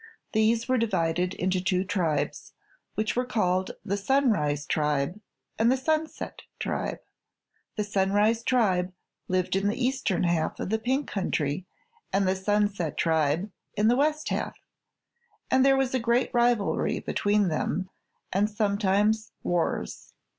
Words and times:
These 0.31 0.67
were 0.67 0.79
divided 0.79 1.35
into 1.35 1.61
two 1.63 1.83
tribes, 1.83 2.53
which 2.95 3.15
were 3.15 3.23
called 3.23 3.69
the 3.85 3.97
Sunrise 3.97 4.65
Tribe 4.65 5.21
and 5.59 5.71
the 5.71 5.77
Sunset 5.77 6.41
Tribe. 6.59 7.01
The 7.75 7.83
Sunrise 7.83 8.41
Tribe 8.41 8.93
lived 9.27 9.55
in 9.55 9.67
the 9.67 9.77
eastern 9.77 10.23
half 10.23 10.59
of 10.59 10.71
the 10.71 10.79
Pink 10.79 11.07
Country 11.07 11.67
and 12.11 12.27
the 12.27 12.35
Sunset 12.35 12.97
Tribe 12.97 13.51
in 13.75 13.89
the 13.89 13.95
west 13.95 14.29
half, 14.29 14.57
and 15.51 15.63
there 15.63 15.77
was 15.77 15.93
great 15.97 16.31
rivalry 16.33 16.97
between 16.99 17.49
them 17.49 17.87
and, 18.33 18.49
sometimes, 18.49 19.33
wars. 19.43 20.15